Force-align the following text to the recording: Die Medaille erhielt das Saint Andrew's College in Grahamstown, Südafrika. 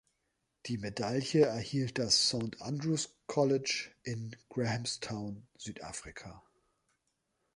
Die 0.65 0.79
Medaille 0.79 1.45
erhielt 1.45 1.99
das 1.99 2.27
Saint 2.27 2.59
Andrew's 2.59 3.15
College 3.27 3.91
in 4.01 4.35
Grahamstown, 4.49 5.45
Südafrika. 5.59 6.41